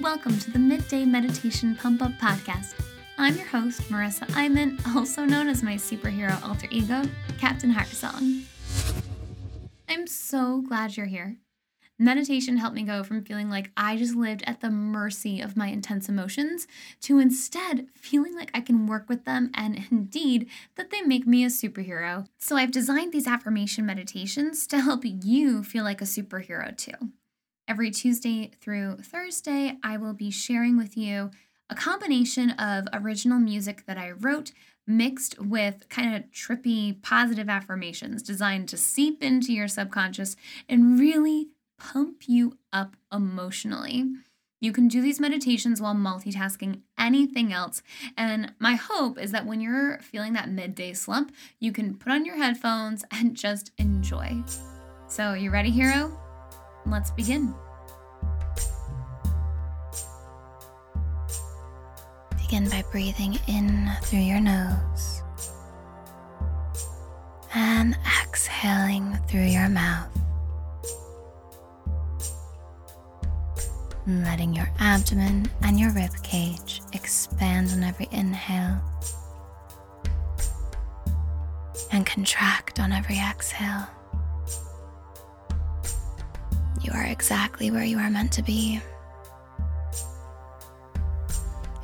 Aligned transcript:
Welcome 0.00 0.38
to 0.38 0.52
the 0.52 0.60
Midday 0.60 1.04
Meditation 1.04 1.74
Pump 1.74 2.02
Up 2.02 2.12
Podcast. 2.12 2.74
I'm 3.18 3.34
your 3.34 3.46
host, 3.46 3.80
Marisa 3.90 4.28
Imon, 4.28 4.78
also 4.94 5.24
known 5.24 5.48
as 5.48 5.64
my 5.64 5.74
superhero 5.74 6.40
alter 6.44 6.68
ego, 6.70 7.02
Captain 7.36 7.72
Heartsong. 7.74 8.44
I'm 9.88 10.06
so 10.06 10.60
glad 10.60 10.96
you're 10.96 11.06
here. 11.06 11.38
Meditation 11.98 12.58
helped 12.58 12.76
me 12.76 12.84
go 12.84 13.02
from 13.02 13.24
feeling 13.24 13.50
like 13.50 13.72
I 13.76 13.96
just 13.96 14.14
lived 14.14 14.44
at 14.46 14.60
the 14.60 14.70
mercy 14.70 15.40
of 15.40 15.56
my 15.56 15.66
intense 15.66 16.08
emotions 16.08 16.68
to 17.00 17.18
instead 17.18 17.88
feeling 17.96 18.36
like 18.36 18.52
I 18.54 18.60
can 18.60 18.86
work 18.86 19.08
with 19.08 19.24
them 19.24 19.50
and 19.54 19.84
indeed 19.90 20.48
that 20.76 20.90
they 20.90 21.02
make 21.02 21.26
me 21.26 21.42
a 21.42 21.48
superhero. 21.48 22.28
So 22.38 22.54
I've 22.54 22.70
designed 22.70 23.12
these 23.12 23.26
affirmation 23.26 23.84
meditations 23.84 24.68
to 24.68 24.80
help 24.80 25.00
you 25.04 25.64
feel 25.64 25.82
like 25.82 26.00
a 26.00 26.04
superhero 26.04 26.76
too. 26.76 27.10
Every 27.68 27.90
Tuesday 27.90 28.50
through 28.62 28.96
Thursday, 29.02 29.76
I 29.82 29.98
will 29.98 30.14
be 30.14 30.30
sharing 30.30 30.78
with 30.78 30.96
you 30.96 31.30
a 31.68 31.74
combination 31.74 32.52
of 32.52 32.88
original 32.94 33.38
music 33.38 33.84
that 33.84 33.98
I 33.98 34.12
wrote 34.12 34.52
mixed 34.86 35.38
with 35.38 35.86
kind 35.90 36.16
of 36.16 36.30
trippy 36.30 37.00
positive 37.02 37.50
affirmations 37.50 38.22
designed 38.22 38.70
to 38.70 38.78
seep 38.78 39.22
into 39.22 39.52
your 39.52 39.68
subconscious 39.68 40.34
and 40.66 40.98
really 40.98 41.48
pump 41.78 42.22
you 42.26 42.56
up 42.72 42.96
emotionally. 43.12 44.06
You 44.60 44.72
can 44.72 44.88
do 44.88 45.02
these 45.02 45.20
meditations 45.20 45.78
while 45.78 45.94
multitasking 45.94 46.80
anything 46.98 47.52
else. 47.52 47.82
And 48.16 48.54
my 48.58 48.76
hope 48.76 49.18
is 49.18 49.30
that 49.32 49.44
when 49.44 49.60
you're 49.60 49.98
feeling 49.98 50.32
that 50.32 50.50
midday 50.50 50.94
slump, 50.94 51.32
you 51.60 51.70
can 51.70 51.96
put 51.96 52.12
on 52.12 52.24
your 52.24 52.36
headphones 52.36 53.04
and 53.10 53.36
just 53.36 53.72
enjoy. 53.76 54.42
So, 55.06 55.34
you 55.34 55.50
ready, 55.50 55.70
hero? 55.70 56.27
Let's 56.90 57.10
begin. 57.10 57.54
Begin 62.38 62.68
by 62.70 62.82
breathing 62.90 63.38
in 63.46 63.90
through 64.02 64.20
your 64.20 64.40
nose 64.40 65.22
and 67.54 67.96
exhaling 68.22 69.18
through 69.28 69.46
your 69.46 69.68
mouth. 69.68 70.18
letting 74.08 74.54
your 74.54 74.70
abdomen 74.78 75.50
and 75.62 75.78
your 75.78 75.90
rib 75.90 76.10
cage 76.22 76.80
expand 76.94 77.68
on 77.72 77.82
every 77.82 78.08
inhale 78.10 78.80
and 81.92 82.06
contract 82.06 82.80
on 82.80 82.90
every 82.90 83.18
exhale. 83.18 83.86
You 86.88 86.94
are 86.94 87.04
exactly 87.04 87.70
where 87.70 87.84
you 87.84 87.98
are 87.98 88.08
meant 88.08 88.32
to 88.32 88.42
be. 88.42 88.80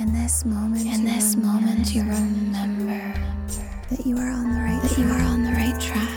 In 0.00 0.12
this 0.12 0.44
moment, 0.44 0.92
in 0.92 1.04
this 1.04 1.36
moment, 1.36 1.94
you 1.94 2.02
remember 2.02 3.14
that 3.90 4.04
you 4.04 4.16
are 4.16 4.28
on 4.28 4.52
the 4.52 4.60
right 4.60 4.82
that 4.82 4.88
track. 4.88 4.98
you 4.98 5.12
are 5.12 5.22
on 5.22 5.44
the 5.44 5.52
right 5.52 5.80
track. 5.80 6.08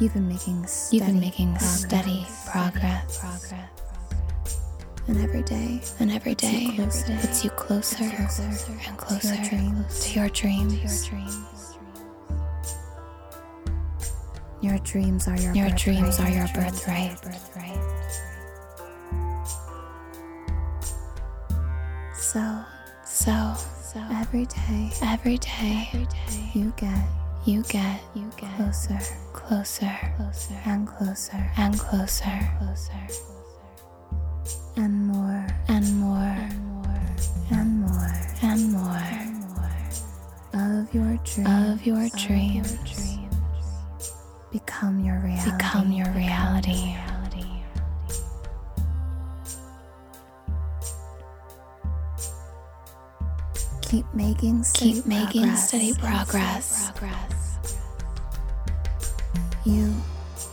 You've 0.00 0.14
been 0.14 0.28
making 0.28 0.66
steady, 0.66 0.96
You've 0.96 1.06
been 1.06 1.20
making 1.20 1.48
progress. 1.56 1.80
steady 1.80 2.26
progress. 2.46 3.18
progress. 3.18 3.68
And 5.08 5.20
every 5.20 5.42
day, 5.42 5.82
and 6.00 6.10
every 6.10 6.34
day, 6.34 6.70
puts 6.74 7.44
you 7.44 7.50
closer, 7.50 7.96
closer 8.08 8.78
and 8.86 8.96
closer 8.96 9.28
to 9.28 9.36
your 9.36 9.44
dreams. 9.50 10.04
To 10.04 10.20
your 10.20 10.28
dreams. 10.30 11.10
Your 11.10 11.20
dreams 11.20 11.77
are 15.28 15.36
your 15.38 15.54
your 15.54 15.70
dreams 15.70 16.18
are 16.20 16.30
your 16.30 16.48
birthright. 16.54 17.18
So, 22.14 22.64
so, 23.06 23.54
so 23.80 24.00
every 24.12 24.44
day, 24.46 24.90
every 25.02 25.38
day, 25.38 25.88
every 25.92 26.06
day, 26.06 26.50
you 26.52 26.72
get 26.76 27.04
you 27.46 27.62
get 27.64 28.00
you 28.14 28.30
get 28.36 28.54
closer, 28.56 28.98
closer, 29.32 29.98
closer, 30.16 30.60
and 30.66 30.86
closer, 30.86 31.50
and 31.56 31.78
closer, 31.78 32.50
closer, 32.58 33.37
making 54.28 54.62
steady 54.62 54.92
Keep 54.92 55.06
making 55.06 55.42
progress. 55.42 55.68
steady 55.68 55.94
progress. 55.94 56.90
progress. 56.94 57.58
You, 59.64 59.94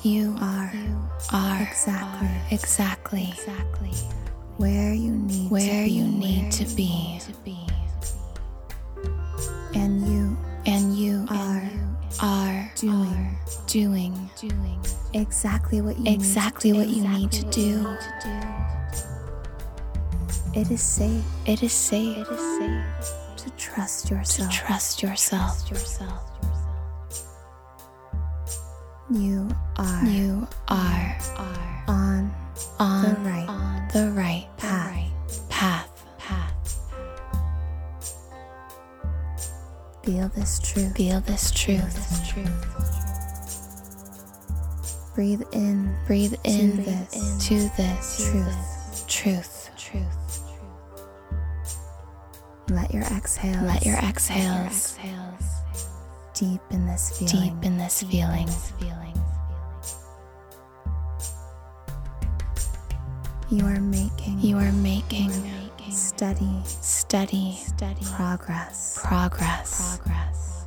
you 0.04 0.36
are, 0.40 0.72
you 0.74 0.96
are 1.34 1.62
exactly, 1.62 2.28
are 2.28 2.42
exactly, 2.52 3.30
exactly 3.34 3.92
where 4.58 4.94
you 4.94 5.12
need 5.12 5.52
where 5.52 5.84
to 5.84 5.90
you 5.90 6.06
be, 6.06 6.18
need 6.18 6.52
to 6.54 6.66
be. 6.76 7.20
To 7.20 7.34
be. 7.44 7.58
And 9.74 10.08
you, 10.08 10.38
and 10.66 10.96
you 10.98 11.26
are, 11.30 11.70
are 12.22 12.72
doing, 12.76 12.96
are 12.96 13.38
doing, 13.68 14.30
doing 14.40 14.82
exactly 15.14 15.82
what 15.82 15.98
you 16.00 16.14
exactly 16.14 16.72
what 16.72 16.88
you 16.88 17.06
need 17.10 17.32
to 17.32 17.44
do. 17.52 17.98
It 20.54 20.72
is 20.72 20.82
safe. 20.82 21.24
It 21.46 21.62
is 21.62 21.74
safe. 21.74 22.18
It 22.18 22.28
is 22.32 22.60
safe 22.60 23.25
to 23.46 23.52
trust 23.58 24.10
yourself. 24.10 24.52
To 24.52 24.58
trust 24.58 25.04
yourself. 25.04 25.68
Trust 25.68 25.72
yourself. 25.72 26.22
You 29.12 29.50
are. 29.78 30.06
You 30.06 30.48
are. 30.68 31.18
are 31.38 31.84
on. 31.88 32.34
On 32.80 33.04
the 33.04 33.16
right. 33.22 33.46
On 33.48 33.88
the 33.94 34.12
right 34.12 34.48
path. 34.58 34.92
Right 34.92 35.12
path. 35.50 36.06
Path. 36.18 36.80
Feel 40.04 40.30
this 40.30 40.60
truth. 40.60 40.96
Feel 40.98 41.22
this 41.22 41.52
truth. 41.52 41.94
This 41.94 42.30
truth. 42.30 42.66
Breathe 45.14 45.44
in. 45.54 45.96
Breathe 46.08 46.34
in. 46.44 46.72
To 46.72 46.78
this. 46.78 47.48
To 47.48 47.56
this. 47.78 48.32
Truth. 48.32 49.08
Truth. 49.08 49.55
Let 52.76 52.94
your 52.94 53.04
exhales. 53.04 53.64
Let 53.64 53.86
your 53.86 53.96
exhales. 53.96 54.44
Let 54.44 54.58
your 54.58 54.66
exhales 54.66 55.56
deep 56.34 56.62
in 56.72 56.86
this 56.86 57.18
feeling. 57.18 57.54
Deep 57.54 57.64
in 57.64 57.78
this 57.78 58.02
feeling. 58.02 58.50
You 63.50 63.66
are 63.66 63.80
making. 63.80 64.40
You 64.42 64.58
are 64.58 64.74
making. 64.74 65.32
Steady, 65.90 66.60
steady, 66.66 67.56
steady 67.66 68.06
progress. 68.18 69.00
Progress. 69.02 69.98
Progress. 69.98 70.66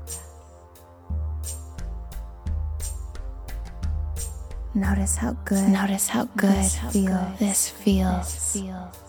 Notice 4.75 5.17
how 5.17 5.33
good. 5.45 5.69
Notice 5.69 6.09
how 6.09 6.25
good 6.37 6.55
this 6.55 6.79
feels. 6.79 7.39
This 7.39 7.69
feels. 7.69 8.33
This 8.33 8.53
feels. 8.55 9.08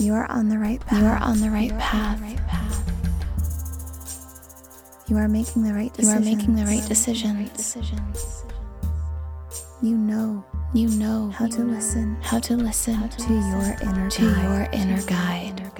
You 0.00 0.14
are 0.14 0.24
on 0.30 0.48
the 0.48 0.56
right 0.56 0.80
path. 0.80 0.98
You 0.98 1.06
are 1.06 1.18
on 1.18 1.40
the 1.40 1.50
right 1.50 1.76
path. 1.78 2.18
You 5.08 5.18
are 5.18 5.28
making 5.28 5.62
the 5.62 5.74
right 5.74 5.92
decisions. 5.92 6.26
You 6.26 6.32
are 6.32 6.36
making 6.36 6.54
the 6.56 6.64
right 6.64 6.88
decisions. 6.88 8.44
You 9.82 9.98
know, 9.98 10.42
you 10.72 10.88
know 10.88 11.28
how 11.28 11.48
to 11.48 11.62
listen, 11.62 12.16
how 12.22 12.38
to 12.38 12.56
listen 12.56 13.10
to 13.10 13.32
your 13.34 13.76
inner 13.82 14.08
to 14.08 14.22
your 14.22 14.68
inner 14.72 15.02
guide. 15.02 15.70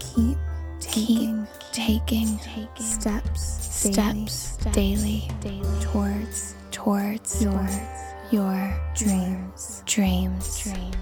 Keep 0.00 0.38
taking, 0.80 1.46
taking 1.72 2.38
steps, 2.76 3.42
steps 3.42 4.56
daily, 4.72 5.28
towards 5.40 5.53
dreams, 9.34 9.82
dreams, 9.86 10.62
dreams. 10.62 10.96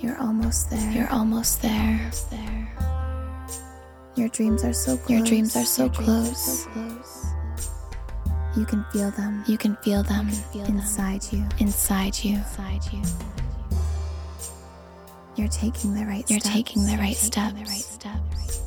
You're 0.00 0.18
almost 0.18 0.70
there. 0.70 0.90
You're 0.92 1.10
almost 1.10 1.60
there. 1.62 2.10
there. 2.30 2.76
Your 4.16 4.28
dreams 4.28 4.64
are 4.64 4.72
so 4.72 4.96
close. 4.96 5.10
Your 5.10 5.26
dreams 5.26 5.56
are 5.56 5.64
so, 5.64 5.88
close. 5.88 6.64
so 6.64 6.70
close. 6.70 7.26
You 8.56 8.64
can 8.64 8.84
feel 8.92 9.10
them. 9.12 9.44
You 9.46 9.56
can 9.58 9.76
feel 9.76 10.02
them 10.02 10.28
can 10.28 10.36
feel 10.52 10.64
inside 10.64 11.22
them. 11.22 11.40
you. 11.58 11.66
Inside 11.66 12.18
you. 12.24 12.36
Inside 12.36 12.82
you. 12.92 13.02
You're 15.36 15.48
taking 15.48 15.94
the 15.94 16.04
right 16.04 16.28
You're 16.28 16.40
steps. 16.40 16.54
taking 16.54 16.86
the 16.86 16.96
right 16.96 17.16
steps. 17.16 17.54
The 17.54 17.64
right 17.64 17.68
steps. 17.68 18.62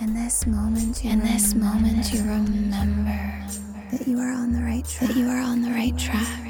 In 0.00 0.14
this 0.14 0.46
moment, 0.46 1.04
you 1.04 1.10
In 1.10 1.20
this 1.20 1.54
moment, 1.54 2.12
you 2.12 2.20
remember 2.20 3.46
that 3.90 4.06
you 4.06 4.18
are 4.18 4.32
on 4.32 4.52
the 4.52 4.60
right 4.62 4.84
track. 4.84 5.08
that 5.08 5.16
you 5.16 5.28
are 5.28 5.40
on 5.40 5.62
the 5.62 5.70
right 5.70 5.96
track. 5.98 6.48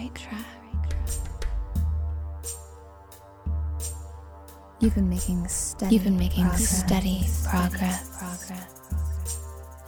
You've 4.80 4.94
been 4.94 5.08
making 5.08 5.48
steady. 5.48 5.94
You've 5.94 6.04
been 6.04 6.16
making 6.16 6.44
progress. 6.44 6.78
steady 6.84 7.24
progress. 7.48 8.08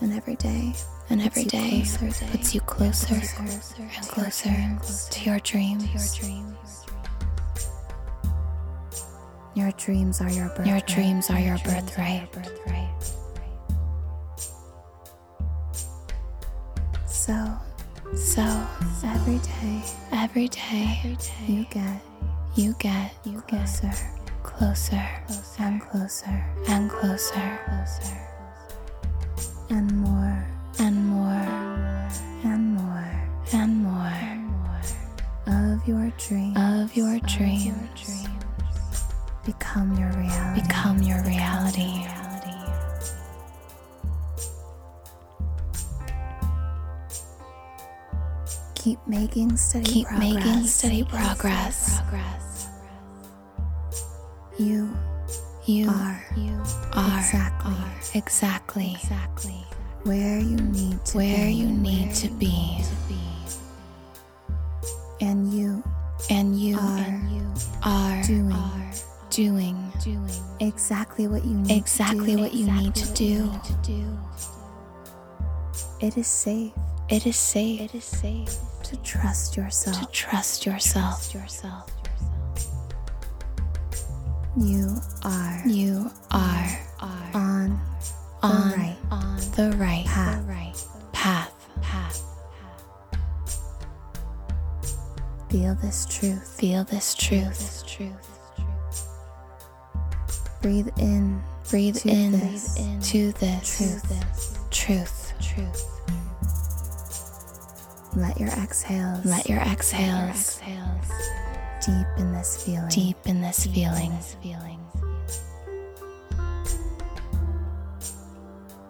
And 0.00 0.12
every 0.12 0.34
day, 0.34 0.72
And 1.10 1.20
every 1.22 1.44
puts 1.44 2.54
you 2.54 2.60
closer 2.62 3.14
you 3.14 3.20
closer 3.20 4.48
and 4.48 4.80
closer 4.80 5.10
to 5.10 5.24
your 5.24 5.38
dreams. 5.40 6.16
your 9.54 9.70
dreams 9.72 10.20
are 10.20 10.30
your 10.30 10.48
birthright. 10.48 10.66
Your 10.66 10.80
dreams 10.80 11.30
are 11.30 11.38
your 11.38 11.58
birthright. 11.58 12.28
So 17.20 17.36
So 18.16 18.66
every 19.04 19.38
day, 19.40 19.82
every 20.10 20.48
day 20.48 21.18
you 21.46 21.66
get 21.70 22.00
you 22.56 22.74
get 22.78 23.12
you 23.26 23.42
get 23.46 23.68
closer 23.68 23.92
closer 24.42 25.06
and 25.58 25.82
closer 25.82 26.44
and 26.66 26.90
closer 26.90 27.58
and 29.68 29.92
more 30.00 30.46
and 30.78 30.96
more 31.08 32.08
and 32.42 32.74
more 32.74 33.12
and 33.52 33.76
more 33.84 34.80
of 35.46 35.86
your 35.86 36.10
dreams 36.16 36.56
of 36.56 36.96
your 36.96 37.18
dreams 37.20 38.24
become 39.44 39.94
your 39.98 40.10
reality. 40.12 40.62
become 40.62 41.02
your 41.02 41.22
reality. 41.24 42.19
Keep 48.90 49.06
making 49.06 49.56
steady 49.56 49.84
Keep 49.84 50.06
progress. 50.08 50.34
making 50.34 50.66
steady 50.66 51.04
progress. 51.04 52.00
You 54.58 54.90
You 55.64 55.88
are 55.88 56.20
are 56.92 57.18
exactly 57.18 57.76
exactly 58.18 58.96
where 60.02 60.40
you 60.40 60.56
need 60.56 61.04
to 61.06 61.18
where 61.18 61.46
be. 61.46 61.52
you 61.54 61.68
need 61.70 62.14
to 62.16 62.28
be. 62.30 62.82
and 65.20 65.54
you 65.54 65.84
And 66.28 66.58
you 66.58 66.76
are 66.76 67.06
are 67.84 68.22
doing 68.26 68.58
doing 69.30 69.78
exactly 70.58 71.28
what 71.28 71.44
you 71.44 71.54
need 71.54 71.70
exactly 71.78 72.34
to 72.34 72.36
do. 72.36 72.42
what 72.42 72.54
you 72.54 72.66
need 72.66 72.94
to 72.96 73.04
do. 73.86 74.18
it 76.00 76.16
is 76.16 76.26
safe. 76.26 76.72
It 77.08 77.26
is 77.26 77.36
safe 77.36 77.80
It 77.82 77.94
is 77.94 78.04
safe 78.04 78.50
to 78.90 78.96
trust 79.02 79.56
yourself, 79.56 79.96
to 79.96 80.70
yourself. 80.70 81.14
trust 81.18 81.34
yourself. 81.34 81.90
You 84.56 84.96
are 85.24 85.62
You 85.66 86.10
are 86.32 86.68
on 87.34 87.80
on 88.42 88.72
right 88.72 88.96
the 89.56 89.70
right 89.78 90.04
path. 91.12 91.52
path. 91.82 92.22
Feel 95.50 95.74
this 95.76 96.06
truth. 96.06 96.56
Feel 96.60 96.84
this 96.84 97.14
truth. 97.14 97.84
Breathe 100.62 100.88
in. 100.98 101.40
Breathe 101.70 101.96
To 101.98 102.08
in 102.08 102.32
this 102.32 102.74
to 103.10 103.32
this 103.32 103.78
truth. 104.70 105.32
truth. 105.40 105.89
Let 108.16 108.38
your 108.40 108.48
exhales 108.50 109.24
Let 109.24 109.48
your 109.48 109.60
exhales 109.60 110.60
Deep 111.84 112.06
in 112.18 112.32
this 112.32 112.62
feeling. 112.64 112.88
deep 112.90 113.16
in 113.26 113.40
this 113.40 113.64
feeling. 113.66 114.12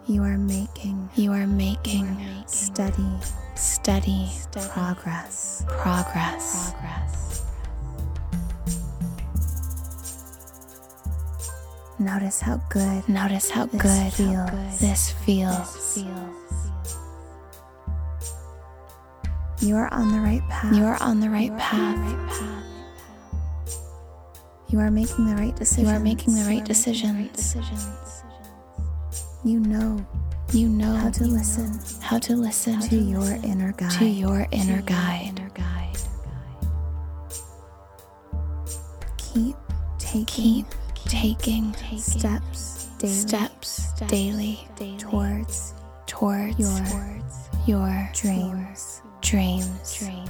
You 0.07 0.23
are 0.23 0.37
making 0.37 1.09
You 1.15 1.31
are 1.31 1.47
making 1.47 2.17
steady 2.47 3.07
steady 3.55 4.27
progress. 4.53 5.63
progress. 5.67 6.71
progress. 6.73 7.43
Notice 11.99 12.41
how 12.41 12.57
good 12.69 13.07
Notice 13.07 13.49
how 13.51 13.65
This 13.67 13.81
good 13.81 14.13
feels. 14.13 14.79
this 14.79 15.11
feels. 15.11 16.03
You 19.61 19.75
are 19.75 19.93
on 19.93 20.11
the 20.11 20.19
right 20.19 20.41
path. 20.49 20.75
You 20.75 20.83
are 20.85 21.01
on 21.01 21.19
the 21.19 21.29
right 21.29 21.55
path. 21.57 22.43
You 24.69 24.79
are 24.79 24.89
making 24.89 25.25
the 25.27 25.35
right 25.35 25.55
decisions. 25.55 25.87
You 25.87 25.95
are 25.95 25.99
making 25.99 26.33
the 26.35 26.43
right 26.45 26.63
decisions. 26.63 28.23
You 29.43 29.59
know 29.59 30.05
You 30.53 30.69
know 30.69 30.95
how 30.95 31.09
to 31.09 31.23
listen 31.25 31.79
how 32.01 32.19
to 32.19 32.35
listen 32.35 32.79
to 32.81 32.95
your 32.95 33.31
inner 33.43 33.71
guide. 33.73 33.91
to 33.99 34.05
your 34.05 34.47
inner 34.51 34.81
guide. 34.81 35.41
Keep 39.17 39.55
taking 39.97 40.65
Keep 40.95 41.11
taking 41.11 41.73
steps 41.97 42.87
daily 42.99 43.13
steps 43.13 43.93
daily 44.07 44.59
towards 44.97 45.73
towards 46.05 46.59
your 46.59 47.21
your 47.65 48.09
dreams. 48.13 49.01
Dreams. 49.31 49.95
dreams. 49.97 50.29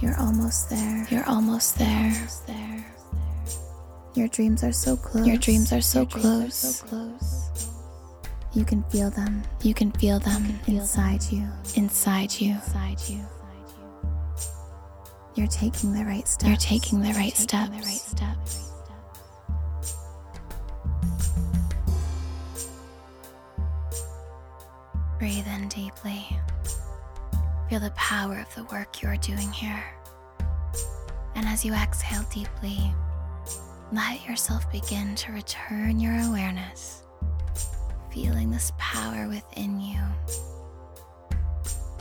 You're 0.00 0.18
almost 0.20 0.70
there. 0.70 1.06
You're 1.10 1.28
almost 1.28 1.76
there. 1.76 2.14
Your 4.14 4.28
dreams 4.28 4.62
are 4.62 4.72
so 4.72 4.96
close. 4.96 5.26
Your 5.26 5.36
dreams 5.36 5.72
are 5.72 5.80
so 5.80 6.06
close. 6.06 6.54
so 6.54 6.86
close 6.86 7.50
You 8.54 8.64
can 8.64 8.82
feel 8.84 9.10
them 9.10 9.42
You 9.62 9.74
can 9.74 9.90
feel 9.92 10.18
them 10.20 10.58
inside 10.68 11.24
you. 11.30 11.48
inside 11.76 12.32
you. 12.40 12.56
you. 13.08 13.24
You're 15.34 15.46
taking 15.48 15.92
the 15.92 16.04
right 16.04 16.26
steps. 16.26 16.48
You're 16.48 16.56
taking 16.56 17.00
the 17.00 17.12
right 17.14 17.36
steps. 17.36 18.57
Breathe 25.28 25.46
in 25.60 25.68
deeply. 25.68 26.26
Feel 27.68 27.80
the 27.80 27.90
power 27.96 28.38
of 28.38 28.54
the 28.54 28.64
work 28.72 29.02
you 29.02 29.10
are 29.10 29.16
doing 29.18 29.52
here. 29.52 29.84
And 31.34 31.46
as 31.46 31.66
you 31.66 31.74
exhale 31.74 32.24
deeply, 32.32 32.78
let 33.92 34.26
yourself 34.26 34.72
begin 34.72 35.14
to 35.16 35.32
return 35.32 36.00
your 36.00 36.18
awareness, 36.30 37.02
feeling 38.10 38.50
this 38.50 38.72
power 38.78 39.28
within 39.28 39.78
you. 39.78 40.00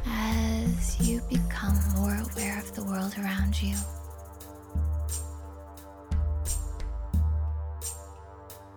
As 0.05 1.05
you 1.05 1.21
become 1.29 1.77
more 1.97 2.17
aware 2.31 2.57
of 2.57 2.73
the 2.75 2.85
world 2.85 3.13
around 3.19 3.61
you, 3.61 3.75